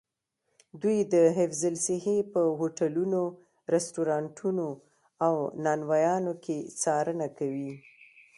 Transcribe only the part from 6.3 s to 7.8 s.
کې څارنه کوي.